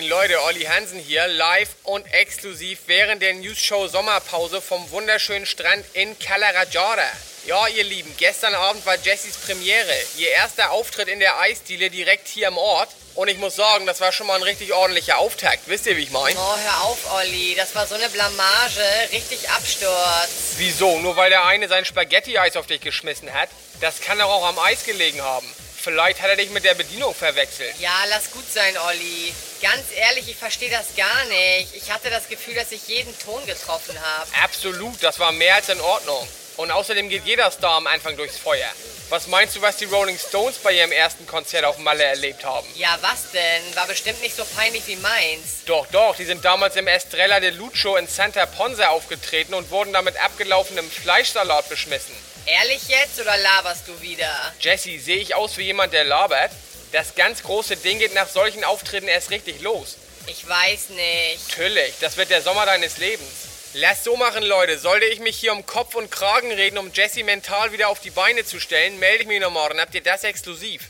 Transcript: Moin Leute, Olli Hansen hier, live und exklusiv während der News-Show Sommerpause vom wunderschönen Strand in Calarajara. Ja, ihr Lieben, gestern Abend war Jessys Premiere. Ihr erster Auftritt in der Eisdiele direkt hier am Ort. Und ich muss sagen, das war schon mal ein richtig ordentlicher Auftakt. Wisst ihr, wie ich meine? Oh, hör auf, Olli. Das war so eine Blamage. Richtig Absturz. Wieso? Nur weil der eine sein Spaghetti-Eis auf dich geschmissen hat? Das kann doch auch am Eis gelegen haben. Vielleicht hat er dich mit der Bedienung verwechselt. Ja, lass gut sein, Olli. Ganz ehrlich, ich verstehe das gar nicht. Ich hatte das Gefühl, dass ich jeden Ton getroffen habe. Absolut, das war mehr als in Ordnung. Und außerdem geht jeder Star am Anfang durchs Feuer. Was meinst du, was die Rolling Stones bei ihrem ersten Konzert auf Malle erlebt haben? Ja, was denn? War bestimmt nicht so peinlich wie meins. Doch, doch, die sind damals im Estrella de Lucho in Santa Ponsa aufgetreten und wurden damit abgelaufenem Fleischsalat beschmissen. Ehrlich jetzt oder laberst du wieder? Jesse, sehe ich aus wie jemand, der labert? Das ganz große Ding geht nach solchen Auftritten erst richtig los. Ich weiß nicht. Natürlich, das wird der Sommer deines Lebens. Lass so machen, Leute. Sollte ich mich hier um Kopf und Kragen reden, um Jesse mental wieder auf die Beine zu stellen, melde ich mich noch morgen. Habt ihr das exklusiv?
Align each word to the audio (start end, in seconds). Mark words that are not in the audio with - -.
Moin 0.00 0.08
Leute, 0.08 0.42
Olli 0.44 0.64
Hansen 0.64 0.98
hier, 0.98 1.28
live 1.28 1.68
und 1.82 2.10
exklusiv 2.14 2.78
während 2.86 3.20
der 3.20 3.34
News-Show 3.34 3.86
Sommerpause 3.86 4.62
vom 4.62 4.90
wunderschönen 4.92 5.44
Strand 5.44 5.84
in 5.92 6.18
Calarajara. 6.18 7.04
Ja, 7.44 7.68
ihr 7.68 7.84
Lieben, 7.84 8.10
gestern 8.16 8.54
Abend 8.54 8.86
war 8.86 8.96
Jessys 8.96 9.36
Premiere. 9.36 9.94
Ihr 10.16 10.30
erster 10.30 10.70
Auftritt 10.70 11.08
in 11.08 11.20
der 11.20 11.38
Eisdiele 11.40 11.90
direkt 11.90 12.28
hier 12.28 12.48
am 12.48 12.56
Ort. 12.56 12.88
Und 13.14 13.28
ich 13.28 13.36
muss 13.36 13.56
sagen, 13.56 13.84
das 13.84 14.00
war 14.00 14.10
schon 14.10 14.26
mal 14.26 14.36
ein 14.36 14.42
richtig 14.42 14.72
ordentlicher 14.72 15.18
Auftakt. 15.18 15.64
Wisst 15.68 15.84
ihr, 15.84 15.98
wie 15.98 16.04
ich 16.04 16.12
meine? 16.12 16.34
Oh, 16.34 16.56
hör 16.56 16.84
auf, 16.84 17.12
Olli. 17.16 17.54
Das 17.54 17.74
war 17.74 17.86
so 17.86 17.96
eine 17.96 18.08
Blamage. 18.08 19.12
Richtig 19.12 19.50
Absturz. 19.50 20.54
Wieso? 20.56 20.98
Nur 21.00 21.16
weil 21.16 21.28
der 21.28 21.44
eine 21.44 21.68
sein 21.68 21.84
Spaghetti-Eis 21.84 22.56
auf 22.56 22.66
dich 22.66 22.80
geschmissen 22.80 23.30
hat? 23.34 23.50
Das 23.82 24.00
kann 24.00 24.18
doch 24.18 24.30
auch 24.30 24.46
am 24.46 24.58
Eis 24.60 24.82
gelegen 24.84 25.20
haben. 25.20 25.46
Vielleicht 25.82 26.20
hat 26.20 26.28
er 26.28 26.36
dich 26.36 26.50
mit 26.50 26.62
der 26.64 26.74
Bedienung 26.74 27.14
verwechselt. 27.14 27.74
Ja, 27.78 28.04
lass 28.10 28.30
gut 28.30 28.44
sein, 28.52 28.76
Olli. 28.76 29.32
Ganz 29.62 29.84
ehrlich, 29.96 30.28
ich 30.28 30.36
verstehe 30.36 30.70
das 30.70 30.94
gar 30.94 31.24
nicht. 31.24 31.74
Ich 31.74 31.90
hatte 31.90 32.10
das 32.10 32.28
Gefühl, 32.28 32.54
dass 32.54 32.70
ich 32.70 32.86
jeden 32.86 33.18
Ton 33.18 33.46
getroffen 33.46 33.98
habe. 33.98 34.30
Absolut, 34.42 35.02
das 35.02 35.18
war 35.18 35.32
mehr 35.32 35.54
als 35.54 35.70
in 35.70 35.80
Ordnung. 35.80 36.28
Und 36.58 36.70
außerdem 36.70 37.08
geht 37.08 37.24
jeder 37.24 37.50
Star 37.50 37.76
am 37.76 37.86
Anfang 37.86 38.14
durchs 38.18 38.36
Feuer. 38.36 38.68
Was 39.10 39.26
meinst 39.26 39.56
du, 39.56 39.60
was 39.60 39.76
die 39.76 39.86
Rolling 39.86 40.16
Stones 40.16 40.58
bei 40.58 40.70
ihrem 40.70 40.92
ersten 40.92 41.26
Konzert 41.26 41.64
auf 41.64 41.78
Malle 41.78 42.04
erlebt 42.04 42.44
haben? 42.44 42.66
Ja, 42.76 42.96
was 43.00 43.32
denn? 43.32 43.74
War 43.74 43.88
bestimmt 43.88 44.22
nicht 44.22 44.36
so 44.36 44.44
peinlich 44.44 44.86
wie 44.86 44.94
meins. 44.94 45.64
Doch, 45.66 45.84
doch, 45.88 46.14
die 46.14 46.24
sind 46.24 46.44
damals 46.44 46.76
im 46.76 46.86
Estrella 46.86 47.40
de 47.40 47.50
Lucho 47.50 47.96
in 47.96 48.06
Santa 48.06 48.46
Ponsa 48.46 48.86
aufgetreten 48.86 49.54
und 49.54 49.68
wurden 49.72 49.92
damit 49.92 50.16
abgelaufenem 50.16 50.88
Fleischsalat 50.88 51.68
beschmissen. 51.68 52.14
Ehrlich 52.46 52.82
jetzt 52.86 53.20
oder 53.20 53.36
laberst 53.36 53.88
du 53.88 54.00
wieder? 54.00 54.30
Jesse, 54.60 55.00
sehe 55.00 55.16
ich 55.16 55.34
aus 55.34 55.56
wie 55.56 55.64
jemand, 55.64 55.92
der 55.92 56.04
labert? 56.04 56.52
Das 56.92 57.16
ganz 57.16 57.42
große 57.42 57.78
Ding 57.78 57.98
geht 57.98 58.14
nach 58.14 58.28
solchen 58.28 58.62
Auftritten 58.62 59.08
erst 59.08 59.30
richtig 59.30 59.60
los. 59.60 59.96
Ich 60.28 60.48
weiß 60.48 60.90
nicht. 60.90 61.48
Natürlich, 61.48 61.94
das 62.00 62.16
wird 62.16 62.30
der 62.30 62.42
Sommer 62.42 62.64
deines 62.64 62.98
Lebens. 62.98 63.49
Lass 63.74 64.02
so 64.02 64.16
machen, 64.16 64.42
Leute. 64.42 64.78
Sollte 64.78 65.06
ich 65.06 65.20
mich 65.20 65.36
hier 65.36 65.52
um 65.52 65.64
Kopf 65.64 65.94
und 65.94 66.10
Kragen 66.10 66.50
reden, 66.50 66.76
um 66.76 66.90
Jesse 66.92 67.22
mental 67.22 67.70
wieder 67.70 67.88
auf 67.88 68.00
die 68.00 68.10
Beine 68.10 68.44
zu 68.44 68.58
stellen, 68.58 68.98
melde 68.98 69.22
ich 69.22 69.28
mich 69.28 69.40
noch 69.40 69.52
morgen. 69.52 69.80
Habt 69.80 69.94
ihr 69.94 70.02
das 70.02 70.24
exklusiv? 70.24 70.88